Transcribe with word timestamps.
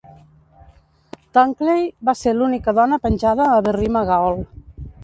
Dunkley 1.39 1.85
va 2.09 2.17
ser 2.25 2.35
l'única 2.39 2.77
dona 2.81 3.01
penjada 3.07 3.49
a 3.59 3.65
Berrima 3.71 4.07
Gaol. 4.13 4.45